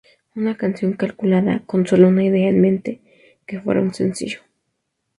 Una 0.35 0.57
canción 0.57 0.93
calculada, 0.93 1.61
con 1.67 1.85
sólo 1.85 2.07
una 2.07 2.23
idea 2.23 2.49
en 2.49 2.59
mente: 2.59 3.01
que 3.45 3.61
fuera 3.61 3.81
un 3.81 3.93
sencillo. 3.93 4.39